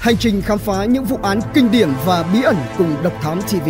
[0.00, 3.42] Hành trình khám phá những vụ án kinh điển và bí ẩn cùng Độc Thám
[3.42, 3.68] TV.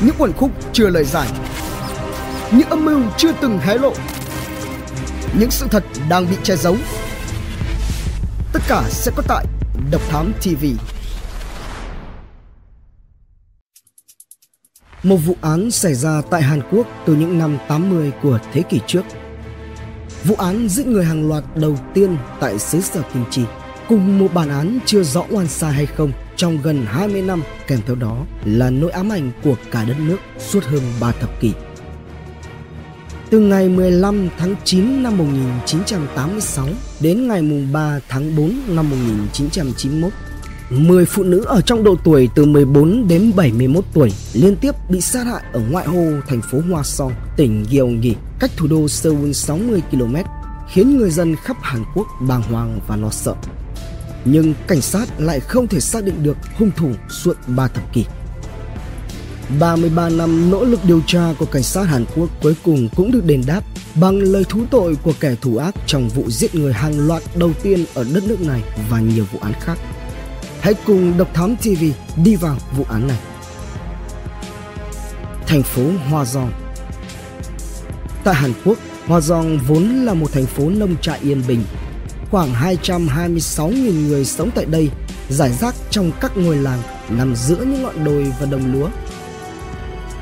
[0.00, 1.28] Những quần khúc chưa lời giải.
[2.52, 3.92] Những âm mưu chưa từng hé lộ.
[5.38, 6.76] Những sự thật đang bị che giấu.
[8.52, 9.46] Tất cả sẽ có tại
[9.90, 10.64] Độc Thám TV.
[15.02, 18.80] Một vụ án xảy ra tại Hàn Quốc từ những năm 80 của thế kỷ
[18.86, 19.02] trước.
[20.24, 23.42] Vụ án giết người hàng loạt đầu tiên tại xứ sở Kim Chi
[23.88, 27.80] cùng một bản án chưa rõ oan sai hay không trong gần 20 năm kèm
[27.86, 31.52] theo đó là nỗi ám ảnh của cả đất nước suốt hơn 3 thập kỷ.
[33.30, 36.68] Từ ngày 15 tháng 9 năm 1986
[37.00, 37.42] đến ngày
[37.72, 40.12] 3 tháng 4 năm 1991,
[40.70, 45.00] 10 phụ nữ ở trong độ tuổi từ 14 đến 71 tuổi liên tiếp bị
[45.00, 49.32] sát hại ở ngoại ô thành phố Hoa Song, tỉnh Gyeonggi, cách thủ đô Seoul
[49.32, 50.16] 60 km,
[50.72, 53.34] khiến người dân khắp Hàn Quốc bàng hoàng và lo sợ
[54.24, 58.04] nhưng cảnh sát lại không thể xác định được hung thủ suốt 3 thập kỷ.
[59.60, 63.24] 33 năm nỗ lực điều tra của cảnh sát Hàn Quốc cuối cùng cũng được
[63.26, 63.60] đền đáp
[63.94, 67.52] bằng lời thú tội của kẻ thủ ác trong vụ giết người hàng loạt đầu
[67.62, 69.78] tiên ở đất nước này và nhiều vụ án khác.
[70.60, 71.84] Hãy cùng Độc Thám TV
[72.24, 73.18] đi vào vụ án này.
[75.46, 76.52] Thành phố Hoa Giang.
[78.24, 81.64] Tại Hàn Quốc, Hoa Giang vốn là một thành phố nông trại yên bình
[82.34, 84.90] khoảng 226.000 người sống tại đây,
[85.28, 88.88] giải rác trong các ngôi làng nằm giữa những ngọn đồi và đồng lúa.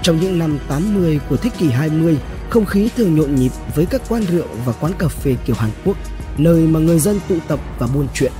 [0.02, 2.18] Trong những năm 80 của thế kỷ 20,
[2.50, 5.70] không khí thường nhộn nhịp với các quán rượu và quán cà phê kiểu Hàn
[5.84, 5.96] Quốc,
[6.38, 8.32] nơi mà người dân tụ tập và buôn chuyện.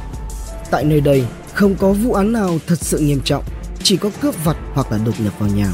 [0.71, 3.45] Tại nơi đây, không có vụ án nào thật sự nghiêm trọng,
[3.83, 5.73] chỉ có cướp vặt hoặc là đột nhập vào nhà.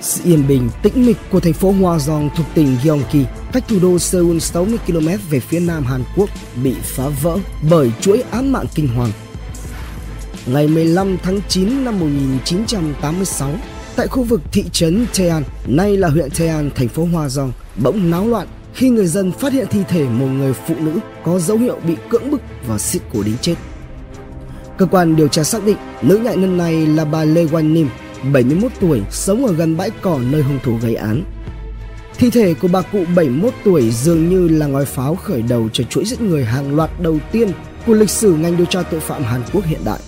[0.00, 3.78] Sự yên bình, tĩnh mịch của thành phố Hoa Giang thuộc tỉnh Gyeonggi cách thủ
[3.82, 6.30] đô Seoul 60 km về phía nam Hàn Quốc
[6.62, 7.38] bị phá vỡ
[7.70, 9.10] bởi chuỗi ám mạng kinh hoàng.
[10.46, 13.50] Ngày 15 tháng 9 năm 1986,
[13.96, 18.10] tại khu vực thị trấn Taean, nay là huyện Taean, thành phố Hoa Giang bỗng
[18.10, 21.58] náo loạn khi người dân phát hiện thi thể một người phụ nữ có dấu
[21.58, 23.54] hiệu bị cưỡng bức và xiết cổ đến chết.
[24.78, 27.88] Cơ quan điều tra xác định nữ nạn nhân này là bà Lê Quan Nim,
[28.32, 31.24] 71 tuổi, sống ở gần bãi cỏ nơi hung thủ gây án.
[32.24, 35.84] Thi thể của bà cụ 71 tuổi dường như là ngòi pháo khởi đầu cho
[35.84, 37.50] chuỗi giết người hàng loạt đầu tiên
[37.86, 39.98] của lịch sử ngành điều tra tội phạm Hàn Quốc hiện đại.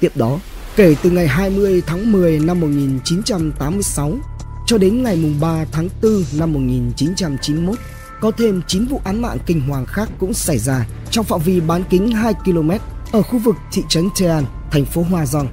[0.00, 0.38] Tiếp đó,
[0.76, 4.12] kể từ ngày 20 tháng 10 năm 1986
[4.66, 7.78] cho đến ngày 3 tháng 4 năm 1991,
[8.20, 11.60] có thêm 9 vụ án mạng kinh hoàng khác cũng xảy ra trong phạm vi
[11.60, 12.70] bán kính 2 km
[13.12, 15.48] ở khu vực thị trấn Tean, thành phố Hoa Giang.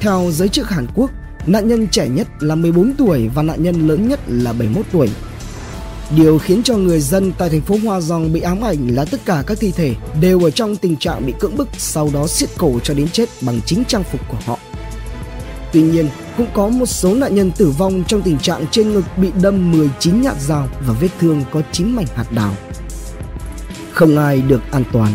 [0.00, 1.10] Theo giới chức Hàn Quốc,
[1.46, 5.08] Nạn nhân trẻ nhất là 14 tuổi và nạn nhân lớn nhất là 71 tuổi.
[6.16, 9.20] Điều khiến cho người dân tại thành phố Hoa Dòng bị ám ảnh là tất
[9.24, 12.48] cả các thi thể đều ở trong tình trạng bị cưỡng bức sau đó siết
[12.58, 14.58] cổ cho đến chết bằng chính trang phục của họ.
[15.72, 19.04] Tuy nhiên, cũng có một số nạn nhân tử vong trong tình trạng trên ngực
[19.16, 22.54] bị đâm 19 nhát dao và vết thương có 9 mảnh hạt đào.
[23.92, 25.12] Không ai được an toàn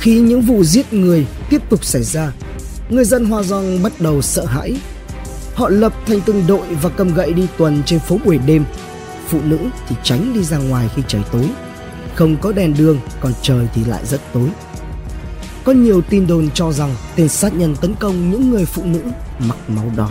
[0.00, 2.32] khi những vụ giết người tiếp tục xảy ra.
[2.88, 4.76] Người dân Hoa Giang bắt đầu sợ hãi
[5.56, 8.64] Họ lập thành từng đội và cầm gậy đi tuần trên phố buổi đêm.
[9.28, 9.58] Phụ nữ
[9.88, 11.48] thì tránh đi ra ngoài khi trời tối.
[12.14, 14.48] Không có đèn đường, còn trời thì lại rất tối.
[15.64, 19.00] Có nhiều tin đồn cho rằng tên sát nhân tấn công những người phụ nữ
[19.38, 20.10] mặc máu đỏ.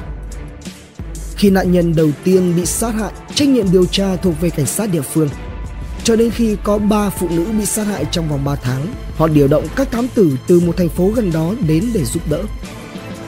[1.35, 4.65] Khi nạn nhân đầu tiên bị sát hại, trách nhiệm điều tra thuộc về cảnh
[4.65, 5.29] sát địa phương.
[6.03, 9.27] Cho đến khi có 3 phụ nữ bị sát hại trong vòng 3 tháng, họ
[9.27, 12.43] điều động các thám tử từ một thành phố gần đó đến để giúp đỡ.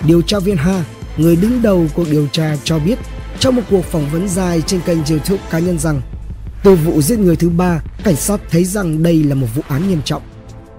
[0.07, 0.83] Điều tra viên Ha
[1.17, 2.99] người đứng đầu cuộc điều tra cho biết
[3.39, 6.01] trong một cuộc phỏng vấn dài trên kênh YouTube cá nhân rằng
[6.63, 9.89] từ vụ giết người thứ ba, cảnh sát thấy rằng đây là một vụ án
[9.89, 10.21] nghiêm trọng.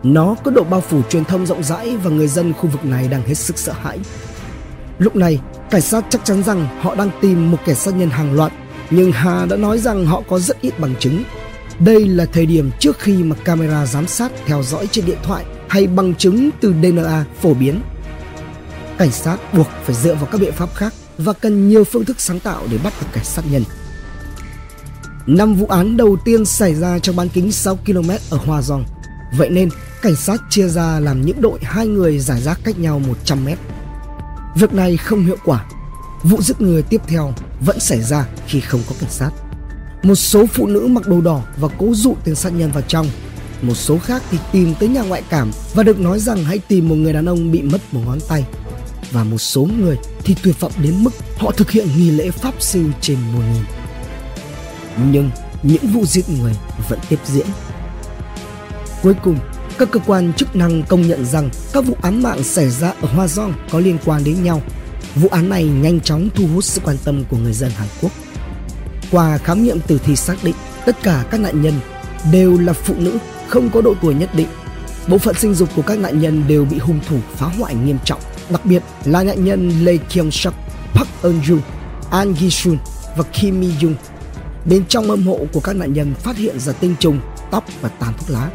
[0.02, 3.08] Nó có độ bao phủ truyền thông rộng rãi và người dân khu vực này
[3.08, 3.98] đang hết sức sợ hãi.
[4.98, 5.40] Lúc này,
[5.70, 8.52] cảnh sát chắc chắn rằng họ đang tìm một kẻ sát nhân hàng loạt,
[8.90, 11.22] nhưng Hà đã nói rằng họ có rất ít bằng chứng.
[11.78, 15.44] Đây là thời điểm trước khi mà camera giám sát theo dõi trên điện thoại
[15.68, 17.80] hay bằng chứng từ DNA phổ biến
[18.98, 22.20] cảnh sát buộc phải dựa vào các biện pháp khác và cần nhiều phương thức
[22.20, 23.64] sáng tạo để bắt được kẻ sát nhân.
[25.26, 28.84] Năm vụ án đầu tiên xảy ra trong bán kính 6 km ở Hoa Giong.
[29.36, 29.68] Vậy nên,
[30.02, 33.58] cảnh sát chia ra làm những đội hai người giải rác cách nhau 100 mét.
[34.56, 35.64] Việc này không hiệu quả.
[36.22, 39.30] Vụ giết người tiếp theo vẫn xảy ra khi không có cảnh sát.
[40.02, 43.06] Một số phụ nữ mặc đồ đỏ và cố dụ tên sát nhân vào trong.
[43.62, 46.88] Một số khác thì tìm tới nhà ngoại cảm và được nói rằng hãy tìm
[46.88, 48.44] một người đàn ông bị mất một ngón tay
[49.12, 52.54] và một số người thì tuyệt vọng đến mức họ thực hiện nghi lễ pháp
[52.62, 53.64] sư trên mùa nghìn.
[55.12, 55.30] Nhưng
[55.62, 56.52] những vụ giết người
[56.88, 57.46] vẫn tiếp diễn.
[59.02, 59.38] Cuối cùng,
[59.78, 63.08] Các cơ quan chức năng công nhận rằng các vụ án mạng xảy ra ở
[63.08, 64.62] Hoa Giang có liên quan đến nhau.
[65.14, 68.12] Vụ án này nhanh chóng thu hút sự quan tâm của người dân Hàn Quốc.
[69.10, 70.54] Qua khám nghiệm tử thi xác định,
[70.86, 71.74] tất cả các nạn nhân
[72.32, 73.18] đều là phụ nữ,
[73.48, 74.48] không có độ tuổi nhất định.
[75.08, 77.98] Bộ phận sinh dục của các nạn nhân đều bị hung thủ phá hoại nghiêm
[78.04, 80.54] trọng, đặc biệt là nạn nhân Lee Kyung Suk,
[80.94, 81.58] Park Eun Joo,
[82.10, 82.78] An Gi Sun
[83.16, 83.94] và Kim Mi Jung.
[84.64, 87.88] Bên trong âm hộ của các nạn nhân phát hiện ra tinh trùng, tóc và
[87.88, 88.50] tàn thuốc lá.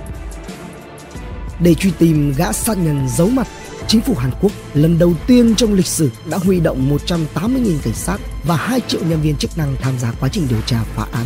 [1.59, 3.47] Để truy tìm gã sát nhân giấu mặt,
[3.87, 7.93] chính phủ Hàn Quốc lần đầu tiên trong lịch sử đã huy động 180.000 cảnh
[7.93, 11.05] sát và 2 triệu nhân viên chức năng tham gia quá trình điều tra phá
[11.11, 11.25] án.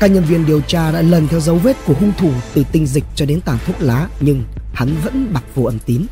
[0.00, 2.86] Các nhân viên điều tra đã lần theo dấu vết của hung thủ từ tinh
[2.86, 6.06] dịch cho đến tàn thuốc lá nhưng hắn vẫn bạc vô âm tín.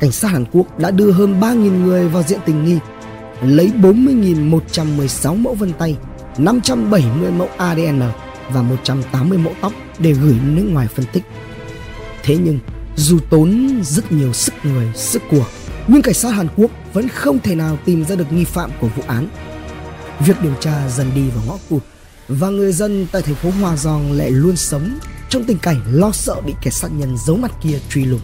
[0.00, 2.78] Cảnh sát Hàn Quốc đã đưa hơn 3.000 người vào diện tình nghi,
[3.42, 5.96] lấy 40.116 mẫu vân tay,
[6.38, 8.00] 570 mẫu ADN
[8.50, 11.22] và 180 mẫu tóc để gửi nước ngoài phân tích.
[12.22, 12.58] Thế nhưng,
[12.96, 15.46] dù tốn rất nhiều sức người, sức của,
[15.88, 18.88] nhưng cảnh sát Hàn Quốc vẫn không thể nào tìm ra được nghi phạm của
[18.96, 19.28] vụ án.
[20.20, 21.82] Việc điều tra dần đi vào ngõ cụt
[22.28, 24.98] và người dân tại thành phố Hòa Giòn lại luôn sống
[25.28, 28.20] trong tình cảnh lo sợ bị kẻ sát nhân giấu mặt kia truy lùng.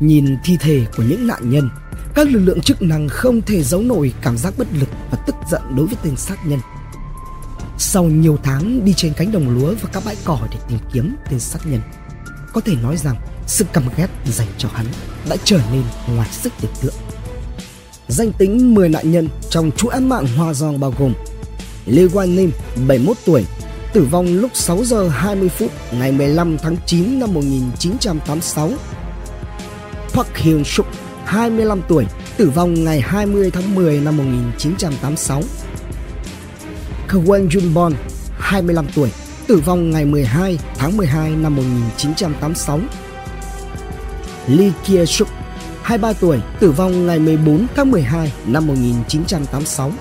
[0.00, 1.70] Nhìn thi thể của những nạn nhân,
[2.14, 5.36] các lực lượng chức năng không thể giấu nổi cảm giác bất lực và tức
[5.50, 6.60] giận đối với tên sát nhân.
[7.78, 11.16] Sau nhiều tháng đi trên cánh đồng lúa và các bãi cỏ để tìm kiếm
[11.30, 11.80] tên sát nhân,
[12.52, 13.16] có thể nói rằng
[13.46, 14.86] sự căm ghét dành cho hắn
[15.28, 15.82] đã trở nên
[16.16, 16.94] ngoài sức tưởng tượng.
[18.08, 21.14] Danh tính 10 nạn nhân trong chuỗi án mạng Hoa Giang bao gồm
[21.86, 22.50] Lee Wan Nim,
[22.88, 23.44] 71 tuổi,
[23.92, 28.70] tử vong lúc 6 giờ 20 phút ngày 15 tháng 9 năm 1986.
[30.16, 30.86] Park Hyun Suk,
[31.24, 35.42] 25 tuổi, tử vong ngày 20 tháng 10 năm 1986.
[37.08, 37.92] Kwon Jun Bon,
[38.38, 39.10] 25 tuổi,
[39.46, 42.80] tử vong ngày 12 tháng 12 năm 1986.
[44.46, 45.28] Lee Kia Suk,
[45.82, 49.92] 23 tuổi, tử vong ngày 14 tháng 12 năm 1986.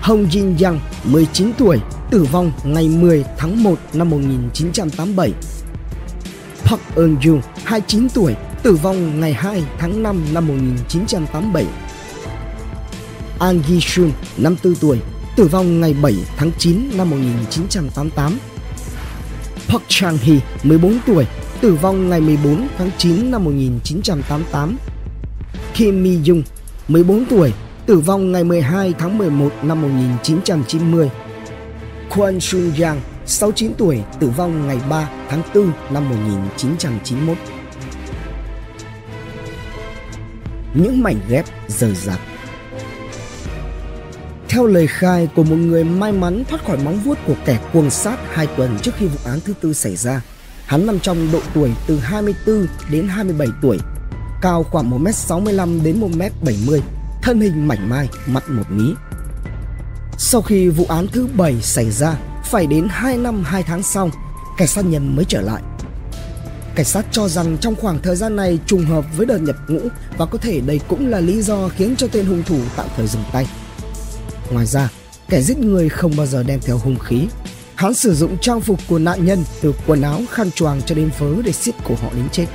[0.00, 1.80] Hong Jin Yang, 19 tuổi,
[2.10, 5.32] tử vong ngày 10 tháng 1 năm 1987.
[6.64, 11.66] Park Eun Joo, 29 tuổi, tử vong ngày 2 tháng 5 năm 1987.
[13.38, 14.98] An Gi Shun, 54 tuổi,
[15.36, 18.38] tử vong ngày 7 tháng 9 năm 1988.
[19.68, 21.26] Park Chang Hee, 14 tuổi,
[21.60, 24.76] tử vong ngày 14 tháng 9 năm 1988.
[25.74, 26.42] Kim Mi Jung,
[26.88, 27.52] 14 tuổi,
[27.86, 31.10] tử vong ngày 12 tháng 11 năm 1990.
[32.10, 37.51] Kwon Sun Yang, 69 tuổi, tử vong ngày 3 tháng 4 năm 1991.
[40.74, 42.20] Những mảnh ghép rời rạc
[44.52, 47.90] theo lời khai của một người may mắn thoát khỏi móng vuốt của kẻ cuồng
[47.90, 50.22] sát hai tuần trước khi vụ án thứ tư xảy ra,
[50.66, 53.78] hắn nằm trong độ tuổi từ 24 đến 27 tuổi,
[54.42, 56.80] cao khoảng 1m65 đến 1m70,
[57.22, 58.94] thân hình mảnh mai, mặt một mí.
[60.18, 64.10] Sau khi vụ án thứ bảy xảy ra, phải đến 2 năm 2 tháng sau,
[64.58, 65.62] kẻ sát nhân mới trở lại.
[66.74, 69.80] Cảnh sát cho rằng trong khoảng thời gian này trùng hợp với đợt nhập ngũ
[70.18, 73.06] và có thể đây cũng là lý do khiến cho tên hung thủ tạm thời
[73.06, 73.46] dừng tay.
[74.50, 74.90] Ngoài ra,
[75.28, 77.26] kẻ giết người không bao giờ đem theo hung khí.
[77.74, 81.10] Hắn sử dụng trang phục của nạn nhân từ quần áo khăn choàng cho đến
[81.10, 82.46] phớ để siết cổ họ đến chết.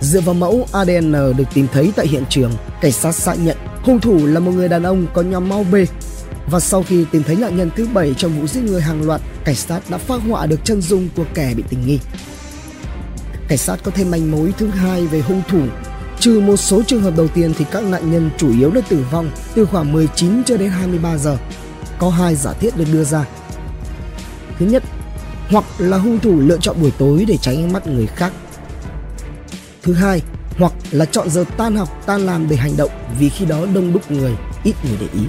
[0.00, 4.00] Dựa vào mẫu ADN được tìm thấy tại hiện trường, cảnh sát xác nhận hung
[4.00, 5.74] thủ là một người đàn ông có nhóm máu B.
[6.50, 9.20] Và sau khi tìm thấy nạn nhân thứ bảy trong vụ giết người hàng loạt,
[9.44, 11.98] cảnh sát đã phác họa được chân dung của kẻ bị tình nghi.
[13.48, 15.60] Cảnh sát có thêm manh mối thứ hai về hung thủ
[16.20, 19.04] Trừ một số trường hợp đầu tiên thì các nạn nhân chủ yếu đã tử
[19.10, 21.36] vong từ khoảng 19 cho đến 23 giờ.
[21.98, 23.24] Có hai giả thiết được đưa ra.
[24.58, 24.82] Thứ nhất,
[25.48, 28.32] hoặc là hung thủ lựa chọn buổi tối để tránh ánh mắt người khác.
[29.82, 30.22] Thứ hai,
[30.58, 33.92] hoặc là chọn giờ tan học, tan làm để hành động vì khi đó đông
[33.92, 35.22] đúc người, ít người để ý.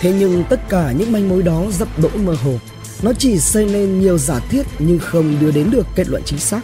[0.00, 2.58] Thế nhưng tất cả những manh mối đó dập đỗ mơ hồ.
[3.02, 6.38] Nó chỉ xây nên nhiều giả thiết nhưng không đưa đến được kết luận chính
[6.38, 6.60] xác.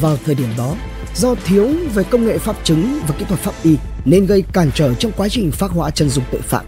[0.00, 0.76] Vào thời điểm đó,
[1.14, 4.70] do thiếu về công nghệ pháp chứng và kỹ thuật pháp y nên gây cản
[4.74, 6.64] trở trong quá trình phát họa chân dung tội phạm.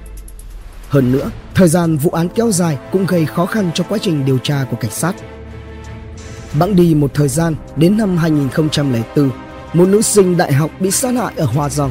[0.89, 4.25] Hơn nữa, thời gian vụ án kéo dài cũng gây khó khăn cho quá trình
[4.25, 5.13] điều tra của cảnh sát.
[6.59, 9.31] Bẵng đi một thời gian đến năm 2004,
[9.73, 11.91] một nữ sinh đại học bị sát hại ở Hòa Giang.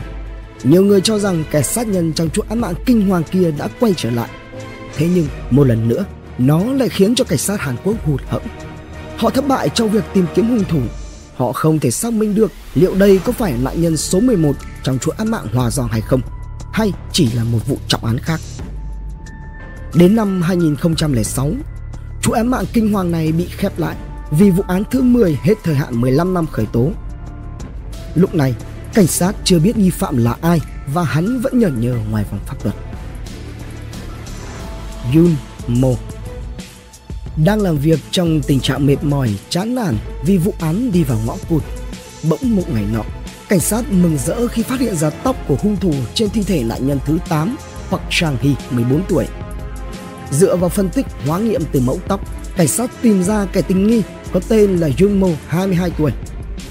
[0.63, 3.67] Nhiều người cho rằng kẻ sát nhân trong chuỗi án mạng kinh hoàng kia đã
[3.79, 4.29] quay trở lại.
[4.96, 6.06] Thế nhưng, một lần nữa,
[6.38, 8.44] nó lại khiến cho cảnh sát Hàn Quốc hụt hẫng.
[9.17, 10.79] Họ thất bại trong việc tìm kiếm hung thủ
[11.38, 15.00] họ không thể xác minh được liệu đây có phải nạn nhân số 11 trong
[15.00, 16.22] chuỗi án mạng Hòa Giang hay không,
[16.74, 18.39] hay chỉ là một vụ trọng án khác.
[19.94, 21.51] Đến năm 2006,
[22.22, 23.96] chuỗi án mạng kinh hoàng này bị khép lại
[24.32, 26.91] vì vụ án thứ 10 hết thời hạn 15 năm khởi tố.
[28.15, 28.56] Lúc này,
[28.94, 30.62] cảnh sát chưa biết nghi phạm là ai
[30.94, 32.75] và hắn vẫn nhởn nhơ ngoài vòng pháp luật.
[35.15, 35.36] Yun
[35.67, 35.89] Mo
[37.46, 41.20] đang làm việc trong tình trạng mệt mỏi, chán nản vì vụ án đi vào
[41.25, 41.63] ngõ cụt.
[42.29, 43.03] Bỗng một ngày nọ,
[43.50, 46.63] cảnh sát mừng rỡ khi phát hiện ra tóc của hung thủ trên thi thể
[46.63, 47.58] nạn nhân thứ 8,
[47.89, 49.25] Park Chang-hee, 14 tuổi.
[50.32, 52.22] Dựa vào phân tích hóa nghiệm từ mẫu tóc,
[52.58, 54.01] cảnh sát tìm ra kẻ tình nghi
[54.32, 56.12] có tên là Yun Mo, 22 tuổi.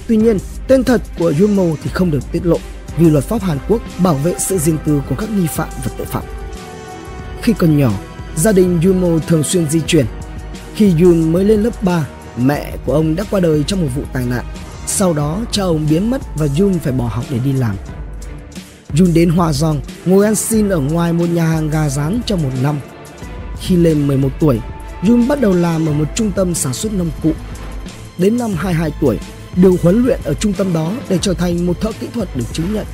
[0.06, 2.58] Tuy nhiên, tên thật của Yun Mo thì không được tiết lộ
[2.99, 5.90] vì luật pháp Hàn Quốc bảo vệ sự riêng tư của các nghi phạm và
[5.99, 6.23] tội phạm.
[7.42, 7.92] Khi còn nhỏ,
[8.37, 10.06] gia đình Yun Mo thường xuyên di chuyển.
[10.76, 12.06] Khi Yun mới lên lớp 3,
[12.37, 14.45] mẹ của ông đã qua đời trong một vụ tai nạn.
[14.87, 17.76] Sau đó, cha ông biến mất và Yun phải bỏ học để đi làm.
[18.99, 22.42] Yun đến Hòa Giang, ngồi ăn xin ở ngoài một nhà hàng gà rán trong
[22.42, 22.80] một năm.
[23.61, 24.61] Khi lên 11 tuổi,
[25.09, 27.33] Yun bắt đầu làm ở một trung tâm sản xuất nông cụ.
[28.18, 29.18] Đến năm 22 tuổi,
[29.56, 32.45] được huấn luyện ở trung tâm đó để trở thành một thợ kỹ thuật được
[32.52, 32.87] chứng nhận.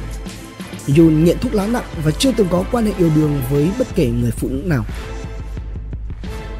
[0.97, 3.95] Yun nghiện thuốc lá nặng và chưa từng có quan hệ yêu đương với bất
[3.95, 4.85] kể người phụ nữ nào.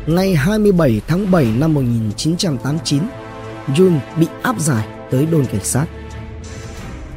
[0.07, 3.03] Ngày 27 tháng 7 năm 1989,
[3.69, 5.87] Jun bị áp giải tới đồn cảnh sát.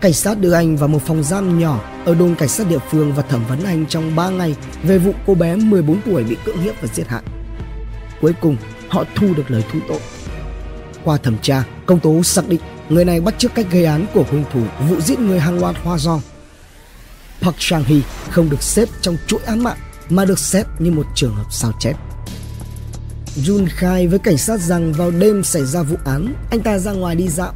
[0.01, 3.13] Cảnh sát đưa anh vào một phòng giam nhỏ ở đồn cảnh sát địa phương
[3.13, 6.57] và thẩm vấn anh trong 3 ngày về vụ cô bé 14 tuổi bị cưỡng
[6.57, 7.21] hiếp và giết hại.
[8.21, 8.57] Cuối cùng,
[8.89, 9.99] họ thu được lời thú tội.
[11.03, 14.23] Qua thẩm tra, công tố xác định người này bắt chước cách gây án của
[14.31, 16.21] hung thủ vụ giết người hàng loạt Hoa Giong.
[17.41, 19.77] Park Chang-hee không được xếp trong chuỗi án mạng
[20.09, 22.04] mà được xét như một trường hợp sao chép.
[23.35, 26.91] Jun khai với cảnh sát rằng vào đêm xảy ra vụ án, anh ta ra
[26.91, 27.53] ngoài đi dạo.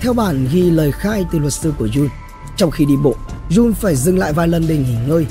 [0.00, 2.08] Theo bản ghi lời khai từ luật sư của Jun,
[2.56, 3.14] trong khi đi bộ,
[3.50, 5.26] Jun phải dừng lại vài lần để nghỉ ngơi.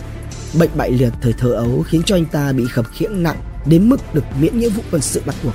[0.59, 3.89] Bệnh bại liệt thời thơ ấu khiến cho anh ta bị khập khiễng nặng đến
[3.89, 5.53] mức được miễn nghĩa vụ quân sự bắt buộc.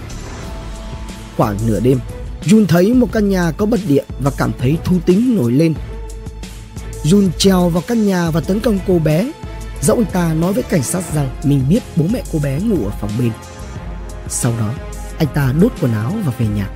[1.36, 2.00] Khoảng nửa đêm,
[2.44, 5.74] Jun thấy một căn nhà có bật điện và cảm thấy thú tính nổi lên.
[7.04, 9.32] Jun trèo vào căn nhà và tấn công cô bé.
[9.82, 12.84] Dẫu anh ta nói với cảnh sát rằng mình biết bố mẹ cô bé ngủ
[12.84, 13.30] ở phòng bên.
[14.28, 14.74] Sau đó,
[15.18, 16.68] anh ta đốt quần áo và về nhà.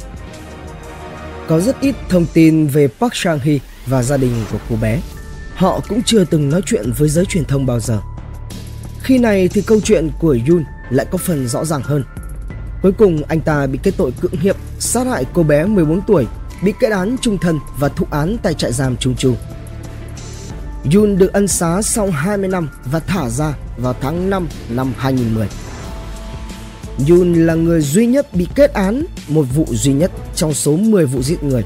[1.49, 5.01] Có rất ít thông tin về Park Sang Hee và gia đình của cô bé.
[5.55, 8.01] Họ cũng chưa từng nói chuyện với giới truyền thông bao giờ.
[9.03, 12.05] Khi này thì câu chuyện của Yun lại có phần rõ ràng hơn.
[12.83, 16.27] Cuối cùng anh ta bị kết tội cưỡng hiếp, sát hại cô bé 14 tuổi,
[16.63, 19.35] bị kết án trung thân và thụ án tại trại giam Trung Chu.
[20.95, 25.49] Yun được ân xá sau 20 năm và thả ra vào tháng 5 năm 2010.
[27.09, 31.07] Yun là người duy nhất bị kết án một vụ duy nhất trong số 10
[31.07, 31.63] vụ giết người.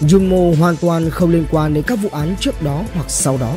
[0.00, 3.54] Junmo hoàn toàn không liên quan đến các vụ án trước đó hoặc sau đó.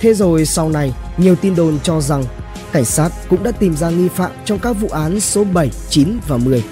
[0.00, 2.24] Thế rồi sau này, nhiều tin đồn cho rằng
[2.72, 6.18] cảnh sát cũng đã tìm ra nghi phạm trong các vụ án số 7, 9
[6.28, 6.64] và 10.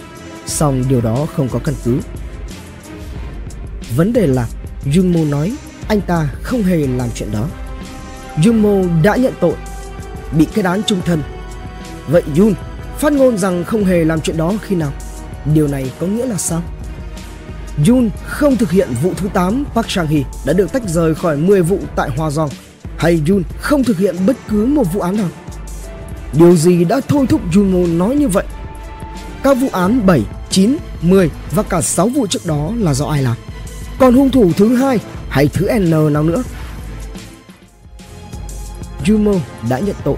[0.46, 1.98] Song điều đó không có căn cứ.
[3.96, 4.48] Vấn đề là
[4.84, 5.56] Junmo nói
[5.88, 7.48] anh ta không hề làm chuyện đó.
[8.36, 9.54] Junmo đã nhận tội,
[10.38, 11.22] bị kết án trung thân.
[12.08, 12.54] Vậy Yun
[13.02, 14.92] phát ngôn rằng không hề làm chuyện đó khi nào?
[15.54, 16.62] Điều này có nghĩa là sao?
[17.84, 21.36] Jun không thực hiện vụ thứ 8 Park Sang Hee đã được tách rời khỏi
[21.36, 22.48] 10 vụ tại Hoa Giang
[22.98, 25.28] hay Jun không thực hiện bất cứ một vụ án nào.
[26.32, 28.44] Điều gì đã thôi thúc Junmo nói như vậy?
[29.42, 33.22] Các vụ án 7, 9, 10 và cả 6 vụ trước đó là do ai
[33.22, 33.36] làm?
[33.98, 36.42] Còn hung thủ thứ hai hay thứ N nào nữa?
[39.04, 39.38] Jumo
[39.70, 40.16] đã nhận tội,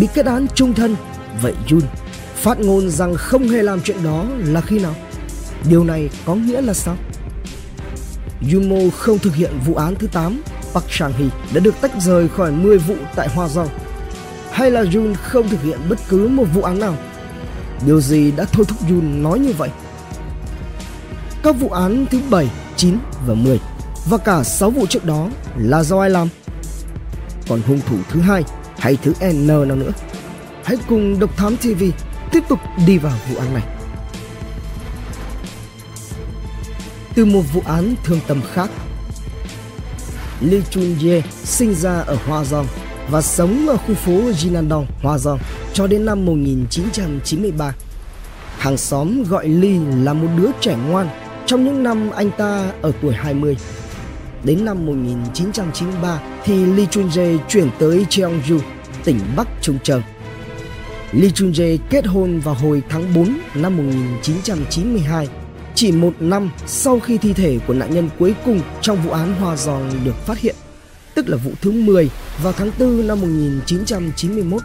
[0.00, 0.96] bị kết án trung thân.
[1.42, 1.80] Vậy Jun
[2.34, 4.94] phát ngôn rằng không hề làm chuyện đó là khi nào?
[5.68, 6.96] Điều này có nghĩa là sao?
[8.42, 10.42] Jumo không thực hiện vụ án thứ 8,
[10.74, 13.68] Park Chang-hee đã được tách rời khỏi 10 vụ tại Hoa Giang.
[14.50, 16.96] Hay là Jun không thực hiện bất cứ một vụ án nào?
[17.86, 19.68] Điều gì đã thôi thúc Jun nói như vậy?
[21.42, 23.60] Các vụ án thứ 7, 9 và 10
[24.10, 26.28] và cả 6 vụ trước đó là do ai làm?
[27.48, 28.44] Còn hung thủ thứ hai
[28.78, 29.90] hay thứ N nào nữa?
[30.64, 31.84] Hãy cùng Độc Thám TV
[32.32, 33.62] tiếp tục đi vào vụ án này.
[37.14, 38.70] Từ một vụ án thương tâm khác,
[40.40, 42.66] Lee Chun Ye sinh ra ở Hoa Giang
[43.10, 45.38] và sống ở khu phố Jinandong, Hoa Giang
[45.72, 47.74] cho đến năm 1993.
[48.58, 51.08] Hàng xóm gọi Lee là một đứa trẻ ngoan
[51.46, 53.56] trong những năm anh ta ở tuổi 20.
[54.44, 58.58] Đến năm 1993 thì Lee Chun Jae chuyển tới Cheongju,
[59.04, 60.00] tỉnh Bắc Trung Châu.
[61.12, 65.28] Lee Chun Jae kết hôn vào hồi tháng 4 năm 1992,
[65.74, 69.34] chỉ một năm sau khi thi thể của nạn nhân cuối cùng trong vụ án
[69.34, 70.54] Hoa Giòn được phát hiện,
[71.14, 72.10] tức là vụ thứ 10
[72.42, 74.62] vào tháng 4 năm 1991.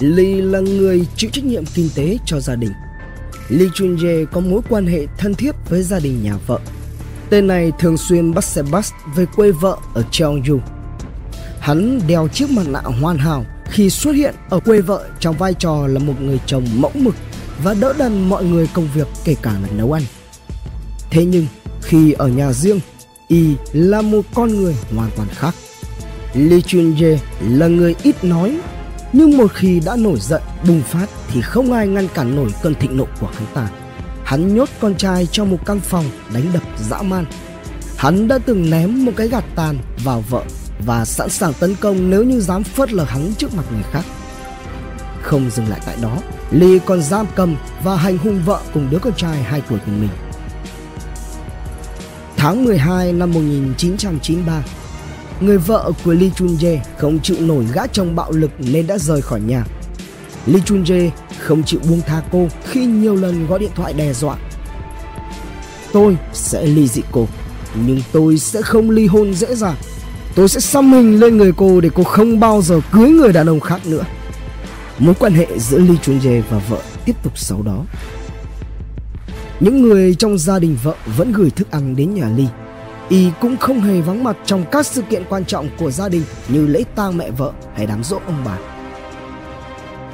[0.00, 2.72] Lee là người chịu trách nhiệm kinh tế cho gia đình.
[3.48, 6.58] Lee Chun Jae có mối quan hệ thân thiết với gia đình nhà vợ.
[7.30, 10.58] Tên này thường xuyên bắt xe bus về quê vợ ở Cheongju.
[11.60, 15.54] Hắn đeo chiếc mặt nạ hoàn hảo khi xuất hiện ở quê vợ trong vai
[15.54, 17.14] trò là một người chồng mẫu mực
[17.64, 20.02] và đỡ đần mọi người công việc kể cả là nấu ăn.
[21.10, 21.46] Thế nhưng
[21.82, 22.80] khi ở nhà riêng,
[23.28, 25.54] y là một con người hoàn toàn khác.
[26.34, 27.16] Lee Chun Jae
[27.48, 28.58] là người ít nói
[29.12, 32.74] nhưng một khi đã nổi giận bùng phát thì không ai ngăn cản nổi cơn
[32.74, 33.68] thịnh nộ của hắn ta.
[34.24, 37.24] Hắn nhốt con trai trong một căn phòng đánh đập dã man.
[37.96, 40.42] Hắn đã từng ném một cái gạt tàn vào vợ
[40.86, 44.04] và sẵn sàng tấn công nếu như dám phớt lờ hắn trước mặt người khác.
[45.22, 46.18] Không dừng lại tại đó,
[46.50, 49.92] Lee còn giam cầm và hành hung vợ cùng đứa con trai 2 tuổi của
[49.92, 50.10] mình.
[52.36, 54.62] Tháng 12 năm 1993,
[55.40, 58.98] người vợ của Lee Chun Jae không chịu nổi gã chồng bạo lực nên đã
[58.98, 59.64] rời khỏi nhà.
[60.46, 64.12] Lee Chun Jae không chịu buông tha cô khi nhiều lần gọi điện thoại đe
[64.12, 64.36] dọa.
[65.92, 67.26] Tôi sẽ ly dị cô,
[67.86, 69.76] nhưng tôi sẽ không ly hôn dễ dàng.
[70.34, 73.46] Tôi sẽ xăm hình lên người cô để cô không bao giờ cưới người đàn
[73.46, 74.04] ông khác nữa.
[74.98, 77.84] Mối quan hệ giữa Lee Chun Jae và vợ tiếp tục sau đó.
[79.60, 82.48] Những người trong gia đình vợ vẫn gửi thức ăn đến nhà Lee
[83.10, 86.22] y cũng không hề vắng mặt trong các sự kiện quan trọng của gia đình
[86.48, 88.58] như lễ tang mẹ vợ hay đám rỗ ông bà.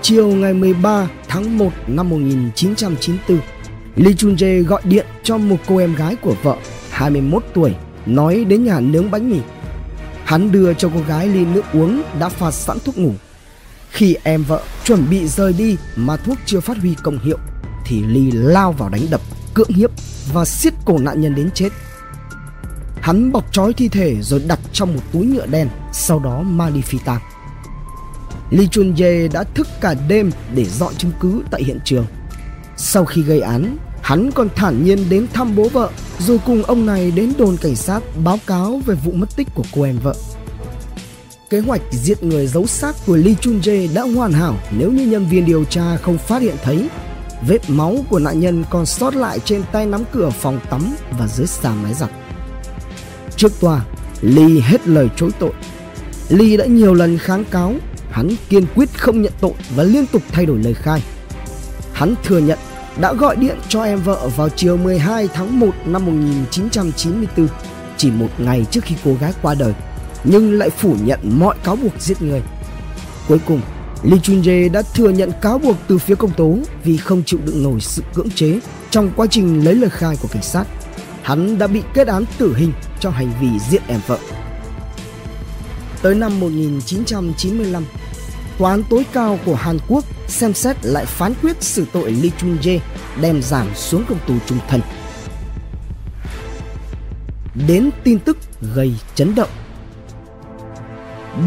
[0.03, 3.39] Chiều ngày 13 tháng 1 năm 1994,
[3.97, 6.57] Lee Chun Jae gọi điện cho một cô em gái của vợ
[6.91, 7.75] 21 tuổi
[8.07, 9.39] nói đến nhà nướng bánh mì.
[10.27, 13.13] Hắn đưa cho cô gái ly nước uống đã pha sẵn thuốc ngủ.
[13.91, 17.39] Khi em vợ chuẩn bị rời đi mà thuốc chưa phát huy công hiệu
[17.85, 19.21] thì ly lao vào đánh đập,
[19.55, 19.91] cưỡng hiếp
[20.33, 21.69] và siết cổ nạn nhân đến chết.
[23.01, 26.75] Hắn bọc trói thi thể rồi đặt trong một túi nhựa đen, sau đó mang
[26.75, 27.21] đi phi tang.
[28.51, 32.07] Lee Chun Ye đã thức cả đêm để dọn chứng cứ tại hiện trường.
[32.77, 36.87] Sau khi gây án, hắn còn thản nhiên đến thăm bố vợ dù cùng ông
[36.87, 40.15] này đến đồn cảnh sát báo cáo về vụ mất tích của cô em vợ.
[41.51, 45.07] Kế hoạch giết người giấu xác của Lee Chun Jae đã hoàn hảo nếu như
[45.07, 46.89] nhân viên điều tra không phát hiện thấy
[47.47, 51.27] vết máu của nạn nhân còn sót lại trên tay nắm cửa phòng tắm và
[51.29, 52.11] dưới sàn máy giặt.
[53.37, 53.85] Trước tòa,
[54.21, 55.53] Lee hết lời chối tội.
[56.29, 57.75] Lee đã nhiều lần kháng cáo,
[58.11, 61.03] hắn kiên quyết không nhận tội và liên tục thay đổi lời khai.
[61.93, 62.59] Hắn thừa nhận
[63.01, 67.49] đã gọi điện cho em vợ vào chiều 12 tháng 1 năm 1994,
[67.97, 69.73] chỉ một ngày trước khi cô gái qua đời,
[70.25, 72.43] nhưng lại phủ nhận mọi cáo buộc giết người.
[73.29, 73.61] Cuối cùng,
[74.03, 77.41] Lee Chun Jae đã thừa nhận cáo buộc từ phía công tố vì không chịu
[77.45, 80.65] đựng nổi sự cưỡng chế trong quá trình lấy lời khai của cảnh sát.
[81.23, 84.19] Hắn đã bị kết án tử hình cho hành vi giết em vợ.
[86.03, 87.85] Tới năm 1995,
[88.59, 92.31] Tòa án tối cao của Hàn Quốc xem xét lại phán quyết xử tội Lee
[92.39, 92.79] Chung Jae
[93.21, 94.81] đem giảm xuống công tù trung thân.
[97.67, 98.37] Đến tin tức
[98.75, 99.49] gây chấn động.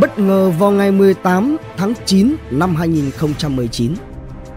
[0.02, 3.96] Bất ngờ vào ngày 18 tháng 9 năm 2019,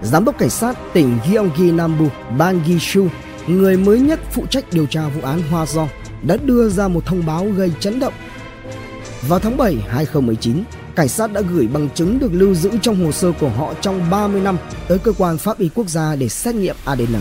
[0.02, 3.08] Giám đốc cảnh sát tỉnh Gyeonggi Nambu Ban Gi-shu,
[3.46, 5.88] người mới nhất phụ trách điều tra vụ án Hoa Dong,
[6.22, 8.12] đã đưa ra một thông báo gây chấn động.
[9.28, 10.64] Vào tháng 7 2019,
[10.96, 14.10] cảnh sát đã gửi bằng chứng được lưu giữ trong hồ sơ của họ trong
[14.10, 14.56] 30 năm
[14.88, 17.16] tới cơ quan pháp y quốc gia để xét nghiệm ADN.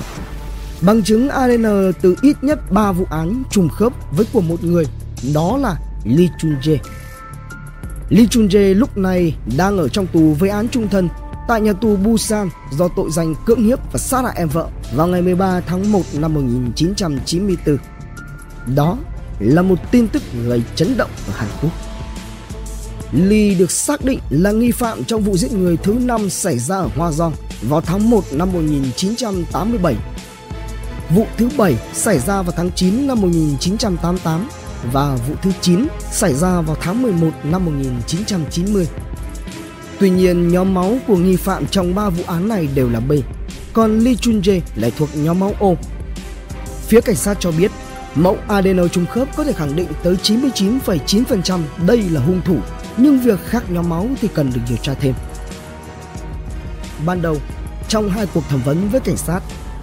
[0.81, 4.85] Bằng chứng ADN từ ít nhất 3 vụ án trùng khớp với của một người,
[5.33, 6.77] đó là Lee Chun Jae.
[8.09, 11.09] Lee Chun Jae lúc này đang ở trong tù với án trung thân
[11.47, 15.07] tại nhà tù Busan do tội danh cưỡng hiếp và sát hại em vợ vào
[15.07, 17.77] ngày 13 tháng 1 năm 1994.
[18.75, 18.97] Đó
[19.39, 21.90] là một tin tức gây chấn động ở Hàn Quốc.
[23.13, 26.75] Lee được xác định là nghi phạm trong vụ giết người thứ năm xảy ra
[26.75, 29.95] ở Hoa Giang vào tháng 1 năm 1987.
[31.15, 34.49] Vụ thứ 7 xảy ra vào tháng 9 năm 1988
[34.91, 38.87] và vụ thứ 9 xảy ra vào tháng 11 năm 1990.
[39.99, 43.11] Tuy nhiên, nhóm máu của nghi phạm trong 3 vụ án này đều là B,
[43.73, 45.67] còn Lee Chun Jae lại thuộc nhóm máu O.
[46.87, 47.71] Phía cảnh sát cho biết
[48.15, 52.57] Mẫu ADN trùng khớp có thể khẳng định tới 99,9% đây là hung thủ,
[52.97, 55.13] nhưng việc khác nhóm máu thì cần được điều tra thêm.
[57.05, 57.37] Ban đầu,
[57.87, 59.39] trong hai cuộc thẩm vấn với cảnh sát,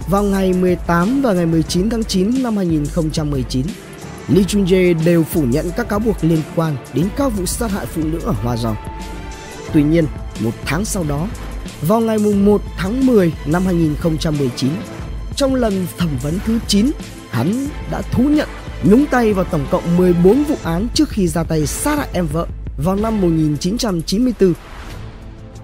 [0.09, 3.65] vào ngày 18 và ngày 19 tháng 9 năm 2019,
[4.27, 7.71] Lee Chun Jae đều phủ nhận các cáo buộc liên quan đến các vụ sát
[7.71, 8.75] hại phụ nữ ở Hoa Giang.
[9.73, 10.05] Tuy nhiên,
[10.39, 11.27] một tháng sau đó,
[11.81, 14.71] vào ngày 1 tháng 10 năm 2019,
[15.35, 16.91] trong lần thẩm vấn thứ 9
[17.29, 18.47] hắn đã thú nhận
[18.83, 22.27] nhúng tay vào tổng cộng 14 vụ án trước khi ra tay sát hại em
[22.33, 22.47] vợ
[22.83, 24.53] vào năm 1994.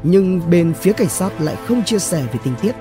[0.04, 2.76] Nhưng bên phía cảnh sát lại không chia sẻ về tình tiết.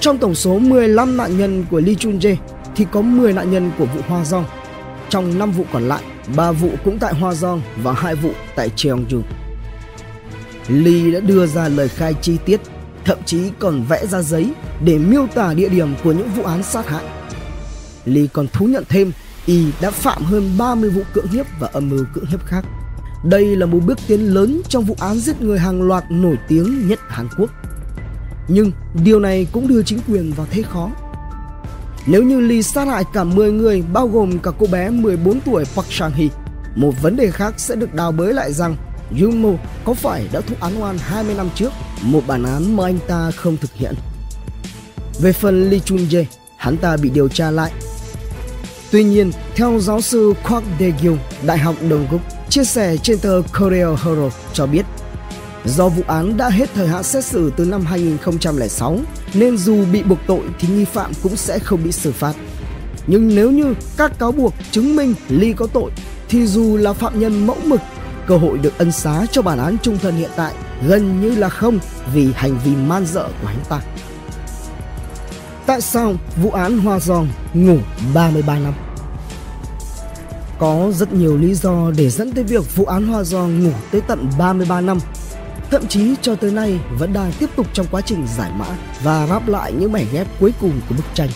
[0.00, 2.36] Trong tổng số 15 nạn nhân của Lee Chun Jae
[2.76, 4.44] thì có 10 nạn nhân của vụ Hoa Dong.
[5.08, 6.02] Trong 5 vụ còn lại,
[6.36, 9.22] 3 vụ cũng tại Hoa Dong và 2 vụ tại Cheongju.
[10.68, 12.60] Lee đã đưa ra lời khai chi tiết,
[13.04, 14.52] thậm chí còn vẽ ra giấy
[14.84, 17.04] để miêu tả địa điểm của những vụ án sát hại.
[18.04, 19.12] Lee còn thú nhận thêm
[19.46, 22.64] y đã phạm hơn 30 vụ cưỡng hiếp và âm mưu cưỡng hiếp khác.
[23.24, 26.88] Đây là một bước tiến lớn trong vụ án giết người hàng loạt nổi tiếng
[26.88, 27.50] nhất Hàn Quốc.
[28.48, 28.72] Nhưng
[29.04, 30.90] điều này cũng đưa chính quyền vào thế khó.
[32.06, 35.64] Nếu như Lee sát hại cả 10 người bao gồm cả cô bé 14 tuổi
[35.64, 36.28] Park Sang-hee,
[36.76, 38.76] một vấn đề khác sẽ được đào bới lại rằng
[39.20, 39.50] Yumo
[39.84, 43.30] có phải đã thụ án oan 20 năm trước, một bản án mà anh ta
[43.30, 43.94] không thực hiện.
[45.20, 46.24] Về phần Lee Chun Jae,
[46.56, 47.72] hắn ta bị điều tra lại.
[48.90, 53.42] Tuy nhiên, theo giáo sư Kwak Dae-gyung, Đại học Đồng Gúc, chia sẻ trên tờ
[53.58, 54.86] Korea Herald cho biết,
[55.64, 58.98] do vụ án đã hết thời hạn xét xử từ năm 2006
[59.34, 62.34] nên dù bị buộc tội thì nghi phạm cũng sẽ không bị xử phạt.
[63.06, 65.90] Nhưng nếu như các cáo buộc chứng minh Lee có tội
[66.28, 67.80] thì dù là phạm nhân mẫu mực
[68.26, 70.54] cơ hội được ân xá cho bản án trung thân hiện tại
[70.86, 71.78] gần như là không
[72.14, 73.80] vì hành vi man dợ của hắn ta.
[75.66, 77.78] Tại sao vụ án Hoa giòn ngủ
[78.14, 78.74] 33 năm?
[80.58, 84.00] Có rất nhiều lý do để dẫn tới việc vụ án Hoa Giong ngủ tới
[84.00, 84.98] tận 33 năm.
[85.70, 88.66] Thậm chí cho tới nay vẫn đang tiếp tục trong quá trình giải mã
[89.02, 91.28] và ráp lại những mảnh ghép cuối cùng của bức tranh.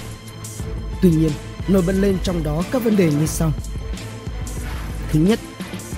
[1.02, 1.30] Tuy nhiên,
[1.68, 3.52] nổi bật lên trong đó các vấn đề như sau.
[5.12, 5.38] Thứ nhất,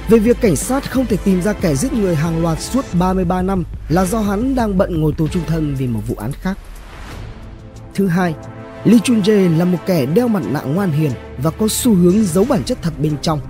[0.09, 3.43] về việc cảnh sát không thể tìm ra kẻ giết người hàng loạt suốt 33
[3.43, 6.59] năm là do hắn đang bận ngồi tù trung thân vì một vụ án khác.
[7.95, 8.35] Thứ hai,
[8.85, 12.25] Lee Chun Jae là một kẻ đeo mặt nạ ngoan hiền và có xu hướng
[12.25, 13.41] giấu bản chất thật bên trong.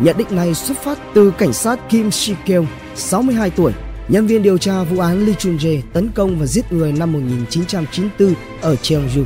[0.00, 3.72] Nhận định này xuất phát từ cảnh sát Kim Si Keong, 62 tuổi,
[4.08, 7.12] nhân viên điều tra vụ án Lee Chun Jae tấn công và giết người năm
[7.12, 9.24] 1994 ở Cheongju.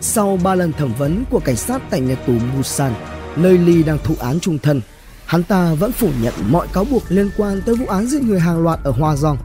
[0.00, 2.92] Sau 3 lần thẩm vấn của cảnh sát tại nhà tù Busan,
[3.36, 4.80] nơi Lee đang thụ án trung thân,
[5.26, 8.40] hắn ta vẫn phủ nhận mọi cáo buộc liên quan tới vụ án giết người
[8.40, 9.38] hàng loạt ở Hoa Giong.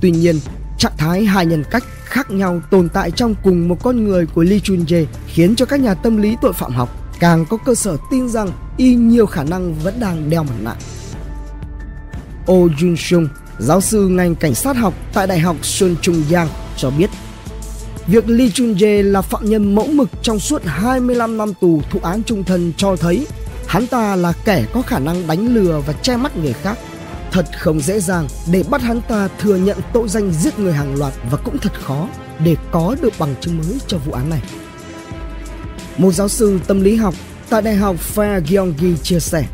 [0.00, 0.40] Tuy nhiên,
[0.78, 4.42] trạng thái hai nhân cách khác nhau tồn tại trong cùng một con người của
[4.42, 6.88] Lee Chun Jae khiến cho các nhà tâm lý tội phạm học
[7.20, 10.74] càng có cơ sở tin rằng y nhiều khả năng vẫn đang đeo mặt nạ.
[12.52, 16.48] Oh Jun Sung, giáo sư ngành cảnh sát học tại Đại học Sun Chung Yang
[16.76, 17.10] cho biết
[18.06, 22.00] Việc Lee Chun Jae là phạm nhân mẫu mực trong suốt 25 năm tù thụ
[22.02, 23.26] án trung thân cho thấy
[23.66, 26.78] hắn ta là kẻ có khả năng đánh lừa và che mắt người khác.
[27.32, 30.94] Thật không dễ dàng để bắt hắn ta thừa nhận tội danh giết người hàng
[30.94, 32.08] loạt và cũng thật khó
[32.44, 34.42] để có được bằng chứng mới cho vụ án này.
[35.98, 37.14] Một giáo sư tâm lý học
[37.50, 39.46] tại Đại học Fair Gyeonggi chia sẻ,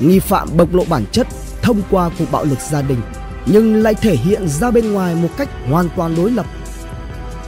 [0.00, 1.26] nghi phạm bộc lộ bản chất
[1.62, 3.00] thông qua cuộc bạo lực gia đình
[3.46, 6.46] nhưng lại thể hiện ra bên ngoài một cách hoàn toàn đối lập.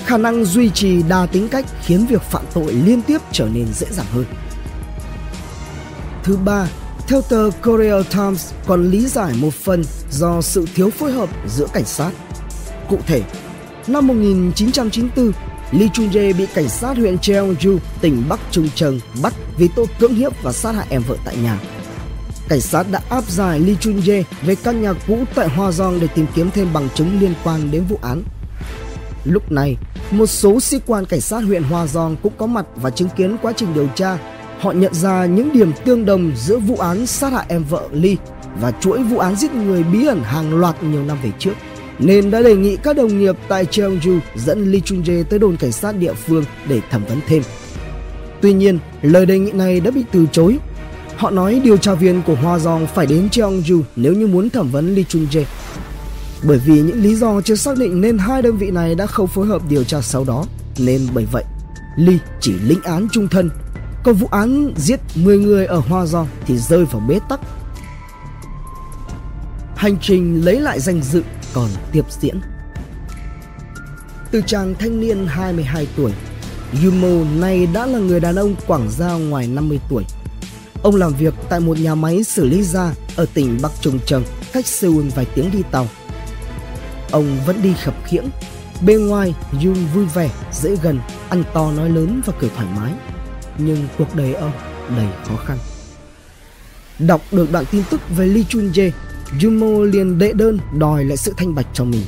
[0.04, 3.66] Khả năng duy trì đa tính cách khiến việc phạm tội liên tiếp trở nên
[3.74, 4.24] dễ dàng hơn.
[6.22, 6.68] Thứ ba,
[7.08, 11.66] theo tờ Korea Times còn lý giải một phần do sự thiếu phối hợp giữa
[11.72, 12.10] cảnh sát.
[12.88, 13.22] Cụ thể,
[13.86, 15.32] năm 1994,
[15.72, 19.86] Lee Chun Jae bị cảnh sát huyện Cheongju, tỉnh Bắc Trung Trần bắt vì tội
[20.00, 21.58] cưỡng hiếp và sát hại em vợ tại nhà.
[22.48, 26.00] Cảnh sát đã áp giải Lee Chun Jae về căn nhà cũ tại Hoa Giang
[26.00, 28.22] để tìm kiếm thêm bằng chứng liên quan đến vụ án.
[29.24, 29.76] Lúc này,
[30.10, 33.36] một số sĩ quan cảnh sát huyện Hoa Giang cũng có mặt và chứng kiến
[33.42, 34.18] quá trình điều tra
[34.60, 38.16] họ nhận ra những điểm tương đồng giữa vụ án sát hại em vợ Lee
[38.60, 41.54] và chuỗi vụ án giết người bí ẩn hàng loạt nhiều năm về trước
[41.98, 45.56] nên đã đề nghị các đồng nghiệp tại Cheongju dẫn Lee Chun Jae tới đồn
[45.56, 47.42] cảnh sát địa phương để thẩm vấn thêm.
[48.40, 50.58] Tuy nhiên, lời đề nghị này đã bị từ chối.
[51.16, 54.70] Họ nói điều tra viên của Hoa Dong phải đến Cheongju nếu như muốn thẩm
[54.70, 55.44] vấn Lee Chun Jae.
[56.42, 59.26] Bởi vì những lý do chưa xác định nên hai đơn vị này đã không
[59.26, 60.44] phối hợp điều tra sau đó.
[60.78, 61.44] Nên bởi vậy,
[61.96, 63.50] Lee chỉ lĩnh án trung thân
[64.08, 67.40] còn vụ án giết 10 người ở Hoa Giang thì rơi vào bế tắc.
[69.76, 71.22] Hành trình lấy lại danh dự
[71.54, 72.40] còn tiếp diễn.
[74.30, 76.12] Từ chàng thanh niên 22 tuổi,
[76.84, 80.04] Yumo này đã là người đàn ông quảng giao ngoài 50 tuổi.
[80.82, 84.24] Ông làm việc tại một nhà máy xử lý da ở tỉnh Bắc Trung Trần,
[84.52, 85.86] cách Seoul vài tiếng đi tàu.
[87.10, 88.26] Ông vẫn đi khập khiễng,
[88.86, 92.92] bên ngoài Yun vui vẻ, dễ gần, ăn to nói lớn và cười thoải mái
[93.58, 94.52] nhưng cuộc đời ông
[94.96, 95.58] đầy khó khăn.
[96.98, 98.90] Đọc được đoạn tin tức về Lee Chun Jae,
[99.38, 102.02] Junmo liền đệ đơn đòi lại sự thanh bạch cho mình.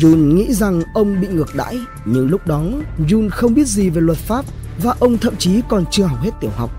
[0.00, 2.64] Jun nghĩ rằng ông bị ngược đãi, nhưng lúc đó
[3.08, 4.44] Jun không biết gì về luật pháp
[4.82, 6.70] và ông thậm chí còn chưa học hết tiểu học.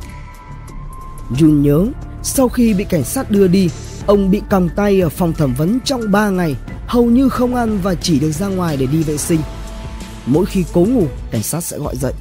[1.30, 1.86] Jun nhớ,
[2.24, 3.70] sau khi bị cảnh sát đưa đi,
[4.06, 6.56] ông bị còng tay ở phòng thẩm vấn trong 3 ngày
[6.88, 9.40] hầu như không ăn và chỉ được ra ngoài để đi vệ sinh.
[10.26, 12.14] Mỗi khi cố ngủ, cảnh sát sẽ gọi dậy.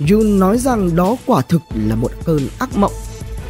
[0.00, 2.92] Jun nói rằng đó quả thực là một cơn ác mộng.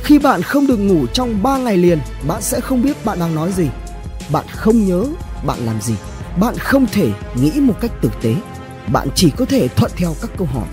[0.03, 3.35] Khi bạn không được ngủ trong 3 ngày liền, bạn sẽ không biết bạn đang
[3.35, 3.69] nói gì.
[4.33, 5.05] Bạn không nhớ
[5.47, 5.95] bạn làm gì.
[6.41, 8.35] Bạn không thể nghĩ một cách tử tế.
[8.93, 10.67] Bạn chỉ có thể thuận theo các câu hỏi.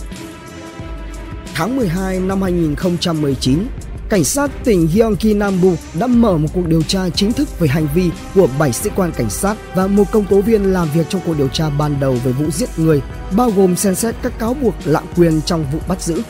[1.54, 3.68] Tháng 12 năm 2019,
[4.10, 7.88] cảnh sát tỉnh Gyeonggi Nambu đã mở một cuộc điều tra chính thức về hành
[7.96, 11.22] vi của 7 sĩ quan cảnh sát và một công tố viên làm việc trong
[11.26, 13.02] cuộc điều tra ban đầu về vụ giết người,
[13.38, 16.22] bao gồm xem xét các cáo buộc lạm quyền trong vụ bắt giữ.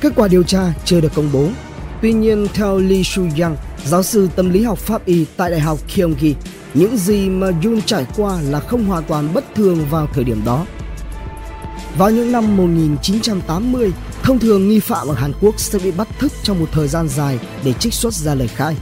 [0.00, 1.48] Kết quả điều tra chưa được công bố.
[2.02, 5.78] Tuy nhiên, theo Lee Shu-yang, giáo sư tâm lý học pháp y tại Đại học
[5.94, 6.34] Gyeonggi,
[6.74, 10.42] những gì mà Jun trải qua là không hoàn toàn bất thường vào thời điểm
[10.44, 10.66] đó.
[11.98, 13.92] Vào những năm 1980,
[14.28, 17.08] thông thường nghi phạm ở Hàn Quốc sẽ bị bắt thức trong một thời gian
[17.08, 18.76] dài để trích xuất ra lời khai.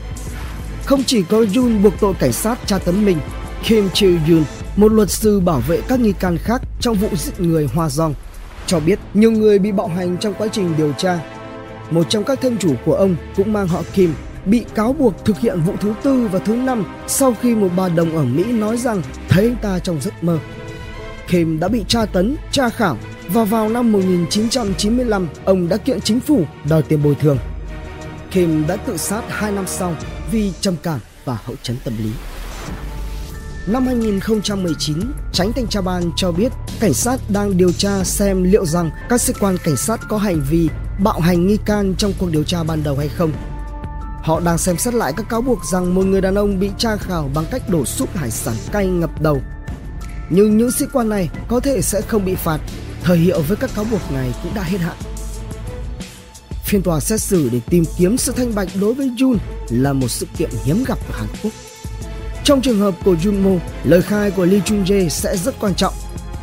[0.85, 3.17] Không chỉ có Jun buộc tội cảnh sát tra tấn mình,
[3.63, 4.43] Kim Chil Yoon,
[4.75, 8.13] một luật sư bảo vệ các nghi can khác trong vụ giết người Hoa Dong,
[8.65, 11.19] cho biết nhiều người bị bạo hành trong quá trình điều tra.
[11.91, 14.13] Một trong các thân chủ của ông cũng mang họ Kim
[14.45, 17.89] bị cáo buộc thực hiện vụ thứ tư và thứ năm sau khi một bà
[17.89, 20.39] đồng ở Mỹ nói rằng thấy anh ta trong giấc mơ.
[21.27, 22.97] Kim đã bị tra tấn, tra khảo
[23.29, 27.37] và vào năm 1995 ông đã kiện chính phủ đòi tiền bồi thường.
[28.31, 29.95] Kim đã tự sát 2 năm sau
[30.31, 32.11] vì trầm cảm và hậu chấn tâm lý.
[33.67, 34.99] Năm 2019,
[35.33, 39.21] tránh thanh tra ban cho biết cảnh sát đang điều tra xem liệu rằng các
[39.21, 40.69] sĩ quan cảnh sát có hành vi
[41.03, 43.31] bạo hành nghi can trong cuộc điều tra ban đầu hay không.
[44.23, 46.95] Họ đang xem xét lại các cáo buộc rằng một người đàn ông bị tra
[46.95, 49.41] khảo bằng cách đổ súp hải sản cay ngập đầu.
[50.29, 52.59] Nhưng những sĩ quan này có thể sẽ không bị phạt,
[53.07, 54.95] thời hiệu với các cáo buộc này cũng đã hết hạn.
[56.63, 59.37] Phiên tòa xét xử để tìm kiếm sự thanh bạch đối với Jun
[59.69, 61.51] là một sự kiện hiếm gặp ở Hàn Quốc.
[62.43, 65.93] Trong trường hợp của Junmo, lời khai của Lee Chung Jae sẽ rất quan trọng.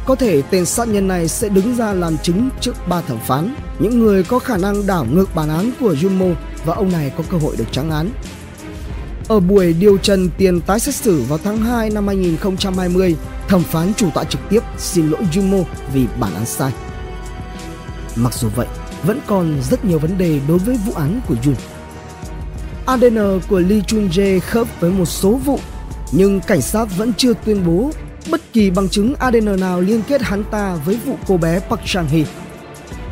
[0.06, 3.54] Có thể tên sát nhân này sẽ đứng ra làm chứng trước ba thẩm phán,
[3.78, 7.24] những người có khả năng đảo ngược bản án của Junmo và ông này có
[7.30, 8.10] cơ hội được trắng án.
[9.28, 13.16] Ở buổi điều trần tiền tái xét xử vào tháng 2 năm 2020,
[13.54, 16.72] thẩm phán chủ tọa trực tiếp xin lỗi Junmo vì bản án sai.
[18.16, 18.66] Mặc dù vậy,
[19.02, 21.54] vẫn còn rất nhiều vấn đề đối với vụ án của Jun.
[22.86, 25.58] ADN của Lee Chun Jae khớp với một số vụ
[26.12, 27.90] nhưng cảnh sát vẫn chưa tuyên bố
[28.30, 31.80] bất kỳ bằng chứng ADN nào liên kết hắn ta với vụ cô bé Park
[31.84, 32.24] Chang Hee.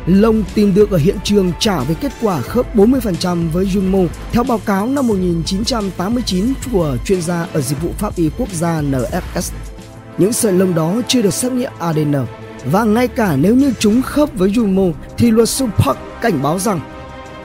[0.05, 4.43] Lông tìm được ở hiện trường trả về kết quả khớp 40% với Junmo theo
[4.43, 9.51] báo cáo năm 1989 của chuyên gia ở Dịch vụ Pháp y Quốc gia NFS.
[10.17, 12.15] Những sợi lông đó chưa được xét nghiệm ADN
[12.65, 16.59] và ngay cả nếu như chúng khớp với Junmo thì luật sư Park cảnh báo
[16.59, 16.79] rằng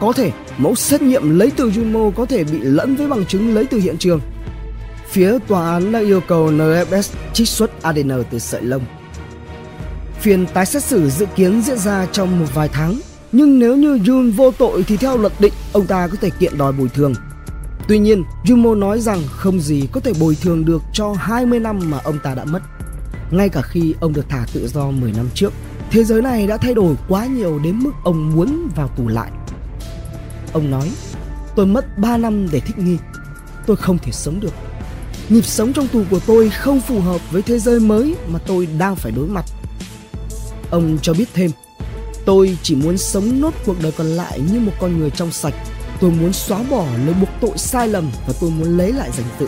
[0.01, 3.55] có thể mẫu xét nghiệm lấy từ Junmo có thể bị lẫn với bằng chứng
[3.55, 4.21] lấy từ hiện trường
[5.09, 8.83] phía tòa án đã yêu cầu NFS trích xuất ADN từ sợi lông.
[10.21, 13.01] Phiên tái xét xử dự kiến diễn ra trong một vài tháng,
[13.33, 16.59] nhưng nếu như Jun vô tội thì theo luật định ông ta có thể kiện
[16.59, 17.15] đòi bồi thường.
[17.89, 21.81] Tuy nhiên, Jumo nói rằng không gì có thể bồi thường được cho 20 năm
[21.85, 22.63] mà ông ta đã mất.
[23.31, 25.53] Ngay cả khi ông được thả tự do 10 năm trước,
[25.91, 29.31] thế giới này đã thay đổi quá nhiều đến mức ông muốn vào tù lại.
[30.53, 30.91] Ông nói,
[31.57, 32.97] tôi mất 3 năm để thích nghi.
[33.67, 34.53] Tôi không thể sống được
[35.29, 38.69] Nhịp sống trong tù của tôi không phù hợp với thế giới mới mà tôi
[38.79, 39.45] đang phải đối mặt.
[40.71, 41.51] Ông cho biết thêm,
[42.25, 45.55] tôi chỉ muốn sống nốt cuộc đời còn lại như một con người trong sạch.
[46.01, 49.27] Tôi muốn xóa bỏ lời buộc tội sai lầm và tôi muốn lấy lại danh
[49.41, 49.47] dự.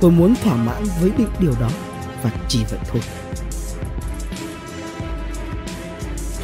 [0.00, 1.70] Tôi muốn thỏa mãn với định điều đó
[2.22, 3.00] và chỉ vậy thôi.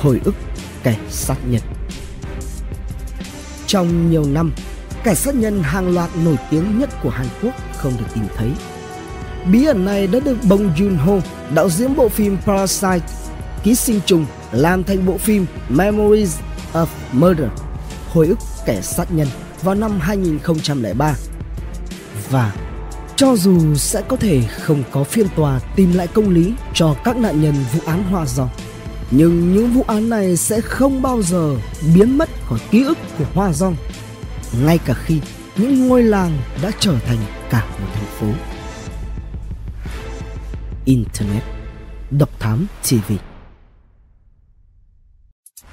[0.01, 0.35] Hồi ức
[0.83, 1.61] kẻ sát nhân
[3.67, 4.53] Trong nhiều năm,
[5.05, 8.51] kẻ sát nhân hàng loạt nổi tiếng nhất của Hàn Quốc không được tìm thấy.
[9.53, 11.21] Bí ẩn này đã được Bong Joon-ho,
[11.55, 13.07] đạo diễn bộ phim Parasite,
[13.63, 16.39] ký sinh trùng làm thành bộ phim Memories
[16.73, 17.49] of Murder,
[18.13, 19.29] hồi ức kẻ sát nhân
[19.63, 21.15] vào năm 2003.
[22.31, 22.55] Và
[23.17, 27.17] cho dù sẽ có thể không có phiên tòa tìm lại công lý cho các
[27.17, 28.49] nạn nhân vụ án Hoa Dòng,
[29.11, 31.57] nhưng những vụ án này sẽ không bao giờ
[31.95, 33.77] biến mất khỏi ký ức của Hoa Dòng,
[34.65, 35.21] ngay cả khi
[35.57, 37.19] những ngôi làng đã trở thành
[37.51, 38.27] cả một thành phố.
[40.85, 41.43] Internet
[42.11, 43.13] Độc Thám TV